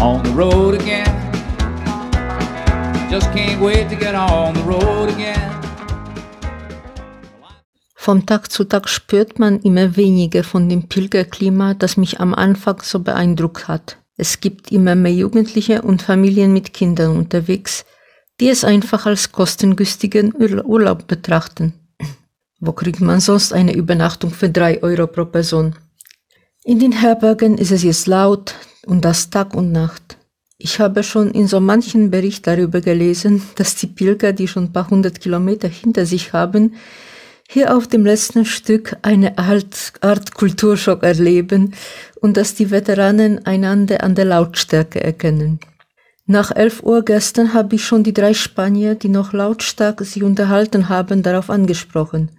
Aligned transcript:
on 0.00 0.24
the 0.24 0.30
road 0.30 0.74
again. 0.80 1.04
Just 3.10 3.30
can't 3.32 3.60
wait 3.60 3.88
to 3.90 3.96
get 3.96 4.14
on 4.14 4.54
the 4.54 4.62
road 4.62 5.10
again. 5.10 5.50
Vom 7.94 8.24
Tag 8.24 8.50
zu 8.50 8.64
Tag 8.64 8.88
spürt 8.88 9.38
man 9.38 9.60
immer 9.60 9.96
weniger 9.96 10.42
von 10.42 10.70
dem 10.70 10.88
Pilgerklima, 10.88 11.74
das 11.74 11.98
mich 11.98 12.18
am 12.18 12.34
Anfang 12.34 12.80
so 12.82 13.00
beeindruckt 13.00 13.68
hat. 13.68 13.98
Es 14.16 14.40
gibt 14.40 14.72
immer 14.72 14.94
mehr 14.94 15.12
Jugendliche 15.12 15.82
und 15.82 16.00
Familien 16.00 16.54
mit 16.54 16.72
Kindern 16.72 17.16
unterwegs, 17.16 17.84
die 18.40 18.48
es 18.48 18.64
einfach 18.64 19.04
als 19.04 19.32
kostengünstigen 19.32 20.34
Urlaub 20.34 21.06
betrachten. 21.08 21.74
Wo 22.58 22.72
kriegt 22.72 23.02
man 23.02 23.20
sonst 23.20 23.52
eine 23.52 23.74
Übernachtung 23.74 24.30
für 24.30 24.48
drei 24.48 24.82
Euro 24.82 25.06
pro 25.06 25.26
Person? 25.26 25.74
In 26.64 26.78
den 26.78 26.92
Herbergen 26.92 27.58
ist 27.58 27.70
es 27.70 27.82
jetzt 27.82 28.06
laut 28.06 28.54
und 28.86 29.04
das 29.04 29.30
Tag 29.30 29.54
und 29.54 29.72
Nacht. 29.72 30.18
Ich 30.58 30.78
habe 30.78 31.02
schon 31.02 31.30
in 31.30 31.46
so 31.46 31.58
manchen 31.58 32.10
Bericht 32.10 32.46
darüber 32.46 32.80
gelesen, 32.80 33.42
dass 33.56 33.76
die 33.76 33.86
Pilger, 33.86 34.32
die 34.32 34.46
schon 34.46 34.64
ein 34.64 34.72
paar 34.72 34.90
hundert 34.90 35.20
Kilometer 35.20 35.68
hinter 35.68 36.04
sich 36.04 36.32
haben, 36.32 36.74
hier 37.48 37.76
auf 37.76 37.88
dem 37.88 38.04
letzten 38.04 38.44
Stück 38.44 38.96
eine 39.02 39.38
Art, 39.38 39.94
Art 40.02 40.34
Kulturschock 40.34 41.02
erleben 41.02 41.74
und 42.20 42.36
dass 42.36 42.54
die 42.54 42.70
Veteranen 42.70 43.44
einander 43.44 44.04
an 44.04 44.14
der 44.14 44.26
Lautstärke 44.26 45.02
erkennen. 45.02 45.58
Nach 46.26 46.54
elf 46.54 46.84
Uhr 46.84 47.04
gestern 47.04 47.54
habe 47.54 47.74
ich 47.74 47.84
schon 47.84 48.04
die 48.04 48.14
drei 48.14 48.34
Spanier, 48.34 48.94
die 48.94 49.08
noch 49.08 49.32
lautstark 49.32 50.02
sich 50.02 50.22
unterhalten 50.22 50.88
haben, 50.88 51.24
darauf 51.24 51.50
angesprochen. 51.50 52.30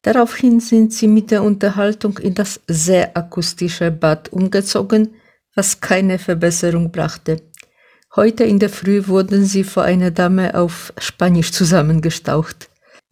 Daraufhin 0.00 0.60
sind 0.60 0.94
sie 0.94 1.08
mit 1.08 1.30
der 1.30 1.42
Unterhaltung 1.42 2.16
in 2.18 2.34
das 2.34 2.60
sehr 2.66 3.14
akustische 3.16 3.90
Bad 3.90 4.32
umgezogen, 4.32 5.10
was 5.54 5.80
keine 5.80 6.18
Verbesserung 6.18 6.90
brachte. 6.90 7.42
Heute 8.14 8.44
in 8.44 8.58
der 8.58 8.70
Früh 8.70 9.06
wurden 9.06 9.44
sie 9.44 9.64
vor 9.64 9.84
einer 9.84 10.10
Dame 10.10 10.54
auf 10.54 10.92
Spanisch 10.98 11.52
zusammengestaucht. 11.52 12.68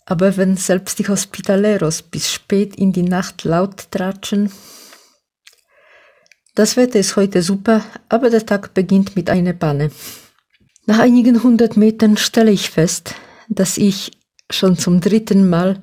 Aber 0.07 0.37
wenn 0.37 0.57
selbst 0.57 0.99
die 0.99 1.09
Hospitaleros 1.09 2.03
bis 2.03 2.31
spät 2.31 2.77
in 2.77 2.93
die 2.93 3.03
Nacht 3.03 3.45
laut 3.45 3.91
tratschen, 3.91 4.51
das 6.55 6.77
Wetter 6.77 6.99
ist 6.99 7.17
heute 7.17 7.43
super, 7.43 7.83
aber 8.09 8.29
der 8.29 8.45
Tag 8.45 8.75
beginnt 8.75 9.17
mit 9.17 9.31
einer 9.31 9.53
Panne. 9.53 9.91
Nach 10.85 10.99
einigen 10.99 11.43
hundert 11.43 11.77
Metern 11.77 12.17
stelle 12.17 12.51
ich 12.51 12.71
fest, 12.71 13.15
dass 13.49 13.79
ich 13.79 14.11
schon 14.51 14.77
zum 14.77 15.01
dritten 15.01 15.49
Mal 15.49 15.81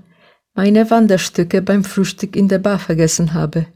meine 0.53 0.89
Wanderstücke 0.89 1.61
beim 1.61 1.83
Frühstück 1.83 2.35
in 2.35 2.49
der 2.49 2.59
Bar 2.59 2.79
vergessen 2.79 3.33
habe. 3.33 3.67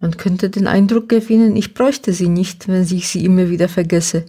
Man 0.00 0.16
könnte 0.16 0.48
den 0.48 0.66
Eindruck 0.66 1.08
gewinnen, 1.08 1.56
ich 1.56 1.74
bräuchte 1.74 2.12
sie 2.12 2.28
nicht, 2.28 2.68
wenn 2.68 2.82
ich 2.82 3.08
sie 3.08 3.24
immer 3.24 3.50
wieder 3.50 3.68
vergesse. 3.68 4.26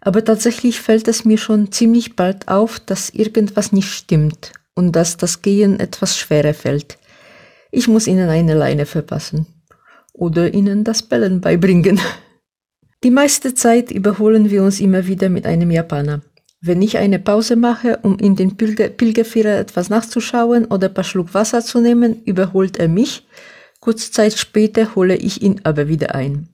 Aber 0.00 0.24
tatsächlich 0.24 0.80
fällt 0.80 1.08
es 1.08 1.24
mir 1.24 1.38
schon 1.38 1.72
ziemlich 1.72 2.16
bald 2.16 2.48
auf, 2.48 2.80
dass 2.80 3.10
irgendwas 3.10 3.72
nicht 3.72 3.88
stimmt 3.88 4.52
und 4.74 4.92
dass 4.92 5.16
das 5.16 5.42
Gehen 5.42 5.80
etwas 5.80 6.18
schwerer 6.18 6.54
fällt. 6.54 6.98
Ich 7.70 7.88
muss 7.88 8.06
ihnen 8.06 8.28
eine 8.28 8.54
Leine 8.54 8.86
verpassen. 8.86 9.46
Oder 10.12 10.52
ihnen 10.52 10.84
das 10.84 11.02
Bellen 11.02 11.40
beibringen. 11.40 12.00
Die 13.04 13.10
meiste 13.10 13.54
Zeit 13.54 13.90
überholen 13.90 14.50
wir 14.50 14.62
uns 14.62 14.80
immer 14.80 15.06
wieder 15.06 15.30
mit 15.30 15.46
einem 15.46 15.70
Japaner. 15.70 16.20
Wenn 16.60 16.82
ich 16.82 16.98
eine 16.98 17.18
Pause 17.18 17.56
mache, 17.56 17.98
um 18.02 18.18
in 18.18 18.36
den 18.36 18.58
Pilger 18.58 18.88
Pilgerführer 18.88 19.58
etwas 19.58 19.88
nachzuschauen 19.88 20.66
oder 20.66 20.88
ein 20.88 20.94
paar 20.94 21.04
Schluck 21.04 21.32
Wasser 21.32 21.62
zu 21.62 21.80
nehmen, 21.80 22.22
überholt 22.24 22.76
er 22.76 22.88
mich. 22.88 23.26
Kurz 23.80 24.12
Zeit 24.12 24.34
später 24.34 24.94
hole 24.94 25.16
ich 25.16 25.40
ihn 25.40 25.62
aber 25.64 25.88
wieder 25.88 26.14
ein. 26.14 26.48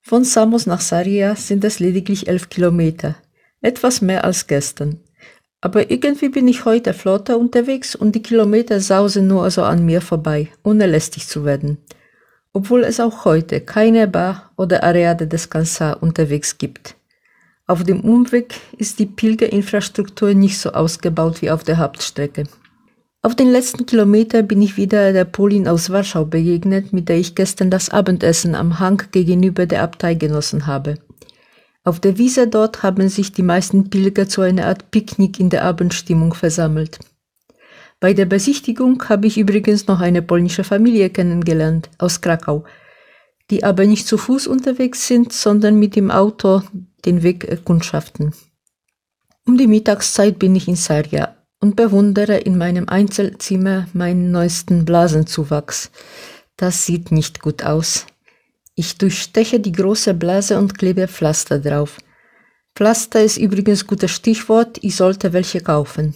Von 0.00 0.24
Samos 0.24 0.66
nach 0.66 0.80
Saria 0.80 1.36
sind 1.36 1.64
es 1.64 1.80
lediglich 1.80 2.28
elf 2.28 2.48
Kilometer. 2.48 3.16
Etwas 3.60 4.00
mehr 4.00 4.24
als 4.24 4.46
gestern. 4.46 5.00
Aber 5.60 5.90
irgendwie 5.90 6.28
bin 6.28 6.48
ich 6.48 6.64
heute 6.64 6.92
flotter 6.92 7.38
unterwegs 7.38 7.94
und 7.94 8.14
die 8.14 8.22
Kilometer 8.22 8.80
sausen 8.80 9.26
nur 9.26 9.50
so 9.50 9.62
an 9.62 9.84
mir 9.84 10.00
vorbei, 10.02 10.48
ohne 10.62 10.86
lästig 10.86 11.26
zu 11.26 11.44
werden. 11.44 11.78
Obwohl 12.52 12.84
es 12.84 13.00
auch 13.00 13.24
heute 13.24 13.60
keine 13.60 14.06
Bar 14.06 14.50
oder 14.56 14.82
Area 14.82 15.14
de 15.14 15.26
Descansar 15.26 16.02
unterwegs 16.02 16.58
gibt. 16.58 16.96
Auf 17.66 17.82
dem 17.82 18.00
Umweg 18.00 18.54
ist 18.76 18.98
die 18.98 19.06
Pilgerinfrastruktur 19.06 20.34
nicht 20.34 20.58
so 20.58 20.72
ausgebaut 20.72 21.40
wie 21.40 21.50
auf 21.50 21.64
der 21.64 21.78
Hauptstrecke. 21.78 22.44
Auf 23.24 23.34
den 23.34 23.50
letzten 23.50 23.86
Kilometer 23.86 24.42
bin 24.42 24.60
ich 24.60 24.76
wieder 24.76 25.14
der 25.14 25.24
Polin 25.24 25.66
aus 25.66 25.88
Warschau 25.88 26.26
begegnet, 26.26 26.92
mit 26.92 27.08
der 27.08 27.16
ich 27.16 27.34
gestern 27.34 27.70
das 27.70 27.88
Abendessen 27.88 28.54
am 28.54 28.80
Hang 28.80 29.02
gegenüber 29.12 29.64
der 29.64 29.82
Abtei 29.82 30.12
genossen 30.12 30.66
habe. 30.66 30.98
Auf 31.84 32.00
der 32.00 32.18
Wiese 32.18 32.48
dort 32.48 32.82
haben 32.82 33.08
sich 33.08 33.32
die 33.32 33.42
meisten 33.42 33.88
Pilger 33.88 34.28
zu 34.28 34.42
einer 34.42 34.66
Art 34.66 34.90
Picknick 34.90 35.40
in 35.40 35.48
der 35.48 35.64
Abendstimmung 35.64 36.34
versammelt. 36.34 36.98
Bei 37.98 38.12
der 38.12 38.26
Besichtigung 38.26 39.02
habe 39.08 39.26
ich 39.26 39.38
übrigens 39.38 39.86
noch 39.86 40.00
eine 40.00 40.20
polnische 40.20 40.62
Familie 40.62 41.08
kennengelernt 41.08 41.88
aus 41.96 42.20
Krakau, 42.20 42.64
die 43.50 43.64
aber 43.64 43.86
nicht 43.86 44.06
zu 44.06 44.18
Fuß 44.18 44.46
unterwegs 44.48 45.08
sind, 45.08 45.32
sondern 45.32 45.78
mit 45.78 45.96
dem 45.96 46.10
Auto 46.10 46.60
den 47.06 47.22
Weg 47.22 47.44
erkundschaften. 47.44 48.34
Um 49.46 49.56
die 49.56 49.66
Mittagszeit 49.66 50.38
bin 50.38 50.54
ich 50.54 50.68
in 50.68 50.76
Sarja 50.76 51.34
und 51.64 51.76
bewundere 51.76 52.36
in 52.36 52.58
meinem 52.58 52.90
Einzelzimmer 52.90 53.88
meinen 53.94 54.30
neuesten 54.30 54.84
Blasenzuwachs. 54.84 55.90
Das 56.58 56.84
sieht 56.84 57.10
nicht 57.10 57.40
gut 57.40 57.64
aus. 57.64 58.04
Ich 58.74 58.98
durchsteche 58.98 59.60
die 59.60 59.72
große 59.72 60.12
Blase 60.12 60.58
und 60.58 60.76
klebe 60.76 61.08
Pflaster 61.08 61.58
drauf. 61.58 61.96
Pflaster 62.76 63.24
ist 63.24 63.38
übrigens 63.38 63.86
gutes 63.86 64.10
Stichwort, 64.10 64.76
ich 64.82 64.94
sollte 64.94 65.32
welche 65.32 65.62
kaufen. 65.62 66.14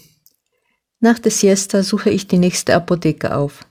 Nach 1.00 1.18
der 1.18 1.32
Siesta 1.32 1.82
suche 1.82 2.10
ich 2.10 2.26
die 2.26 2.36
nächste 2.36 2.74
Apotheke 2.74 3.34
auf. 3.34 3.64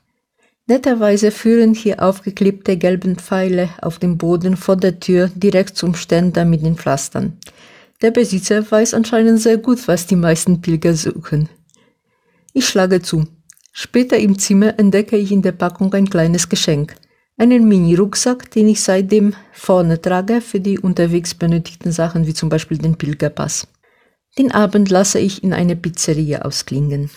Netterweise 0.66 1.29
führen 1.29 1.75
hier 1.75 2.01
aufgeklebte 2.01 2.77
gelben 2.77 3.17
Pfeile 3.17 3.69
auf 3.83 3.99
dem 3.99 4.17
Boden 4.17 4.57
vor 4.57 4.77
der 4.77 4.99
Tür 4.99 5.29
direkt 5.35 5.77
zum 5.77 5.93
Ständer 5.93 6.43
mit 6.43 6.66
den 6.66 6.75
Pflastern. 6.75 7.37
Der 8.01 8.09
Besitzer 8.09 8.66
weiß 8.71 8.95
anscheinend 8.95 9.41
sehr 9.41 9.57
gut, 9.57 9.87
was 9.87 10.07
die 10.07 10.16
meisten 10.16 10.59
Pilger 10.59 10.95
suchen. 10.95 11.49
Ich 12.57 12.68
schlage 12.68 13.03
zu. 13.03 13.28
Später 13.72 14.18
im 14.18 14.40
Zimmer 14.40 14.79
entdecke 14.79 15.16
ich 15.16 15.31
in 15.31 15.44
der 15.44 15.51
Packung 15.51 15.94
ein 15.94 16.09
kleines 16.09 16.50
Geschenk. 16.50 16.95
Einen 17.38 17.68
Mini-Rucksack, 17.68 18.50
den 18.50 18.68
ich 18.68 18.81
seitdem 18.81 19.35
vorne 19.51 20.01
trage 20.01 20.41
für 20.41 20.59
die 20.59 20.79
unterwegs 20.79 21.35
benötigten 21.35 21.91
Sachen 21.91 22.25
wie 22.25 22.34
zum 22.34 22.50
Beispiel 22.50 22.79
den 22.79 22.97
Pilgerpass. 22.97 23.67
Den 24.40 24.51
Abend 24.51 24.90
lasse 24.90 25.19
ich 25.19 25.44
in 25.44 25.53
eine 25.53 25.75
Pizzeria 25.75 26.41
ausklingen. 26.41 27.12